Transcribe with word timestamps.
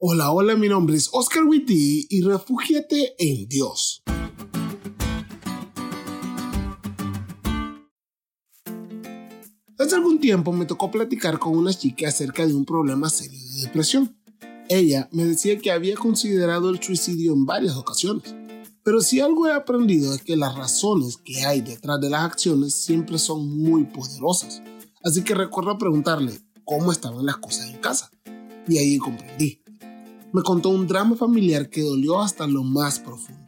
Hola, 0.00 0.30
hola, 0.30 0.54
mi 0.54 0.68
nombre 0.68 0.96
es 0.96 1.08
Oscar 1.10 1.42
Witty 1.42 2.06
y 2.08 2.20
refúgiate 2.20 3.16
en 3.18 3.48
Dios. 3.48 4.04
Hace 9.76 9.96
algún 9.96 10.20
tiempo 10.20 10.52
me 10.52 10.66
tocó 10.66 10.92
platicar 10.92 11.40
con 11.40 11.58
una 11.58 11.74
chica 11.74 12.06
acerca 12.06 12.46
de 12.46 12.54
un 12.54 12.64
problema 12.64 13.10
serio 13.10 13.40
de 13.40 13.62
depresión. 13.62 14.16
Ella 14.68 15.08
me 15.10 15.24
decía 15.24 15.58
que 15.58 15.72
había 15.72 15.96
considerado 15.96 16.70
el 16.70 16.80
suicidio 16.80 17.32
en 17.32 17.44
varias 17.44 17.74
ocasiones, 17.74 18.36
pero 18.84 19.00
si 19.00 19.18
algo 19.18 19.48
he 19.48 19.52
aprendido 19.52 20.14
es 20.14 20.22
que 20.22 20.36
las 20.36 20.54
razones 20.54 21.16
que 21.16 21.44
hay 21.44 21.60
detrás 21.60 22.00
de 22.00 22.10
las 22.10 22.22
acciones 22.22 22.72
siempre 22.72 23.18
son 23.18 23.48
muy 23.48 23.82
poderosas. 23.82 24.62
Así 25.02 25.24
que 25.24 25.34
recuerdo 25.34 25.76
preguntarle 25.76 26.38
cómo 26.64 26.92
estaban 26.92 27.26
las 27.26 27.38
cosas 27.38 27.68
en 27.70 27.78
casa. 27.78 28.12
Y 28.68 28.78
ahí 28.78 28.98
comprendí 28.98 29.60
me 30.32 30.42
contó 30.42 30.68
un 30.68 30.86
drama 30.86 31.16
familiar 31.16 31.70
que 31.70 31.82
dolió 31.82 32.20
hasta 32.20 32.46
lo 32.46 32.62
más 32.62 32.98
profundo. 32.98 33.46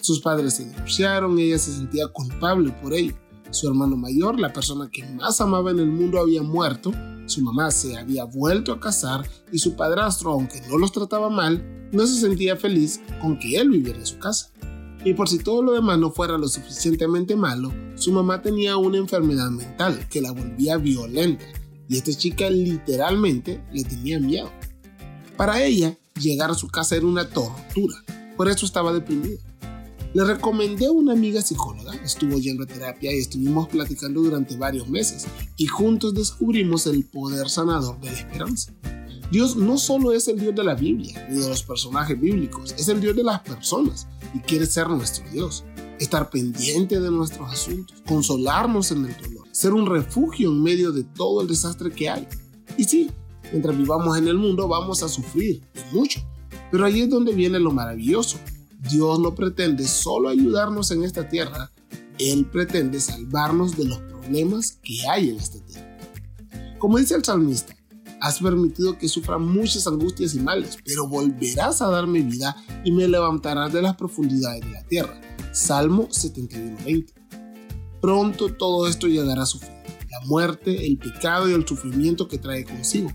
Sus 0.00 0.20
padres 0.20 0.54
se 0.54 0.64
divorciaron, 0.64 1.38
ella 1.38 1.58
se 1.58 1.72
sentía 1.72 2.08
culpable 2.08 2.70
por 2.82 2.92
ello. 2.92 3.14
Su 3.50 3.68
hermano 3.68 3.96
mayor, 3.96 4.38
la 4.38 4.52
persona 4.52 4.88
que 4.90 5.04
más 5.04 5.40
amaba 5.40 5.70
en 5.70 5.78
el 5.78 5.90
mundo, 5.90 6.18
había 6.18 6.42
muerto, 6.42 6.92
su 7.26 7.42
mamá 7.42 7.70
se 7.70 7.96
había 7.96 8.24
vuelto 8.24 8.72
a 8.72 8.80
casar 8.80 9.26
y 9.52 9.58
su 9.58 9.76
padrastro, 9.76 10.32
aunque 10.32 10.60
no 10.68 10.76
los 10.76 10.92
trataba 10.92 11.30
mal, 11.30 11.88
no 11.92 12.06
se 12.06 12.20
sentía 12.20 12.56
feliz 12.56 13.00
con 13.20 13.38
que 13.38 13.56
él 13.56 13.70
viviera 13.70 13.98
en 13.98 14.06
su 14.06 14.18
casa. 14.18 14.50
Y 15.04 15.14
por 15.14 15.28
si 15.28 15.38
todo 15.38 15.62
lo 15.62 15.72
demás 15.72 15.98
no 15.98 16.10
fuera 16.10 16.38
lo 16.38 16.48
suficientemente 16.48 17.36
malo, 17.36 17.72
su 17.94 18.12
mamá 18.12 18.42
tenía 18.42 18.76
una 18.76 18.98
enfermedad 18.98 19.50
mental 19.50 20.08
que 20.08 20.20
la 20.20 20.32
volvía 20.32 20.76
violenta 20.78 21.44
y 21.88 21.96
esta 21.96 22.12
chica 22.12 22.48
literalmente 22.48 23.62
le 23.72 23.84
tenía 23.84 24.18
miedo. 24.18 24.50
Para 25.36 25.62
ella, 25.62 25.96
llegar 26.20 26.50
a 26.50 26.54
su 26.54 26.68
casa 26.68 26.96
era 26.96 27.06
una 27.06 27.28
tortura, 27.28 27.96
por 28.36 28.48
eso 28.48 28.66
estaba 28.66 28.92
deprimida. 28.92 29.40
Le 30.12 30.24
recomendé 30.24 30.86
a 30.86 30.92
una 30.92 31.12
amiga 31.12 31.42
psicóloga, 31.42 31.92
estuvo 32.04 32.38
yendo 32.38 32.62
a 32.62 32.66
terapia 32.66 33.12
y 33.12 33.18
estuvimos 33.18 33.68
platicando 33.68 34.22
durante 34.22 34.56
varios 34.56 34.88
meses 34.88 35.26
y 35.56 35.66
juntos 35.66 36.14
descubrimos 36.14 36.86
el 36.86 37.04
poder 37.04 37.50
sanador 37.50 38.00
de 38.00 38.12
la 38.12 38.18
esperanza. 38.18 38.72
Dios 39.32 39.56
no 39.56 39.76
solo 39.76 40.12
es 40.12 40.28
el 40.28 40.38
Dios 40.38 40.54
de 40.54 40.62
la 40.62 40.74
Biblia 40.74 41.26
ni 41.28 41.40
de 41.40 41.48
los 41.48 41.64
personajes 41.64 42.20
bíblicos, 42.20 42.72
es 42.78 42.88
el 42.88 43.00
Dios 43.00 43.16
de 43.16 43.24
las 43.24 43.40
personas 43.40 44.06
y 44.32 44.38
quiere 44.38 44.66
ser 44.66 44.88
nuestro 44.88 45.28
Dios, 45.32 45.64
estar 45.98 46.30
pendiente 46.30 47.00
de 47.00 47.10
nuestros 47.10 47.50
asuntos, 47.50 48.00
consolarnos 48.06 48.92
en 48.92 49.06
el 49.06 49.16
dolor, 49.16 49.48
ser 49.50 49.72
un 49.72 49.86
refugio 49.86 50.50
en 50.50 50.62
medio 50.62 50.92
de 50.92 51.02
todo 51.02 51.42
el 51.42 51.48
desastre 51.48 51.90
que 51.90 52.08
hay. 52.08 52.28
Y 52.76 52.84
sí, 52.84 53.10
Mientras 53.54 53.78
vivamos 53.78 54.18
en 54.18 54.26
el 54.26 54.36
mundo 54.36 54.66
vamos 54.66 55.04
a 55.04 55.08
sufrir 55.08 55.62
mucho. 55.92 56.18
Pero 56.72 56.86
ahí 56.86 57.02
es 57.02 57.08
donde 57.08 57.32
viene 57.32 57.60
lo 57.60 57.70
maravilloso. 57.70 58.36
Dios 58.90 59.20
no 59.20 59.32
pretende 59.36 59.86
solo 59.86 60.28
ayudarnos 60.28 60.90
en 60.90 61.04
esta 61.04 61.28
tierra, 61.28 61.70
Él 62.18 62.46
pretende 62.46 62.98
salvarnos 62.98 63.76
de 63.76 63.84
los 63.84 63.98
problemas 64.00 64.80
que 64.82 65.06
hay 65.08 65.30
en 65.30 65.36
esta 65.36 65.64
tierra. 65.64 65.98
Como 66.80 66.98
dice 66.98 67.14
el 67.14 67.24
salmista, 67.24 67.76
has 68.20 68.40
permitido 68.40 68.98
que 68.98 69.06
sufra 69.06 69.38
muchas 69.38 69.86
angustias 69.86 70.34
y 70.34 70.40
males, 70.40 70.76
pero 70.84 71.06
volverás 71.06 71.80
a 71.80 71.90
darme 71.90 72.22
vida 72.22 72.56
y 72.82 72.90
me 72.90 73.06
levantarás 73.06 73.72
de 73.72 73.82
las 73.82 73.94
profundidades 73.94 74.62
de 74.62 74.70
la 74.72 74.82
tierra. 74.82 75.20
Salmo 75.52 76.08
71:20. 76.10 77.12
Pronto 78.00 78.52
todo 78.52 78.88
esto 78.88 79.06
llegará 79.06 79.44
a 79.44 79.46
su 79.46 79.60
fin, 79.60 79.70
la 80.10 80.26
muerte, 80.26 80.84
el 80.84 80.98
pecado 80.98 81.48
y 81.48 81.52
el 81.52 81.64
sufrimiento 81.64 82.26
que 82.26 82.38
trae 82.38 82.64
consigo. 82.64 83.12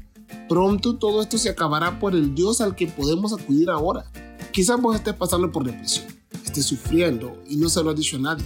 Pronto 0.50 0.98
todo 0.98 1.22
esto 1.22 1.38
se 1.38 1.50
acabará 1.50 2.00
por 2.00 2.16
el 2.16 2.34
Dios 2.34 2.60
al 2.60 2.76
que 2.76 2.88
podemos 2.88 3.34
acudir 3.34 3.70
ahora. 3.70 4.12
Quizás 4.52 4.82
vos 4.82 4.96
estés 4.96 5.14
pasando 5.14 5.52
por 5.52 5.64
depresión, 5.64 6.08
estés 6.44 6.66
sufriendo 6.66 7.40
y 7.48 7.56
no 7.58 7.70
se 7.70 7.84
lo 7.84 7.92
has 7.92 7.96
dicho 7.96 8.18
a 8.18 8.22
nadie. 8.22 8.46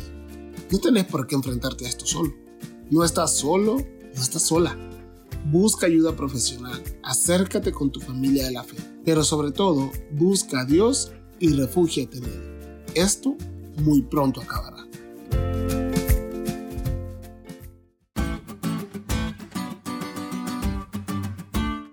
No 0.69 0.79
tenés 0.79 1.05
por 1.05 1.25
qué 1.25 1.35
enfrentarte 1.35 1.85
a 1.85 1.89
esto 1.89 2.05
solo. 2.05 2.33
No 2.91 3.05
estás 3.05 3.37
solo, 3.37 3.77
no 3.77 4.21
estás 4.21 4.41
sola. 4.41 4.77
Busca 5.49 5.87
ayuda 5.87 6.13
profesional, 6.15 6.83
acércate 7.03 7.71
con 7.71 7.89
tu 7.89 8.01
familia 8.01 8.45
de 8.45 8.51
la 8.51 8.63
fe, 8.63 8.75
pero 9.05 9.23
sobre 9.23 9.51
todo, 9.51 9.89
busca 10.11 10.61
a 10.61 10.65
Dios 10.65 11.11
y 11.39 11.53
refúgiate 11.53 12.17
en 12.17 12.25
Él. 12.25 12.83
Esto 12.95 13.35
muy 13.77 14.01
pronto 14.01 14.41
acabará. 14.41 14.72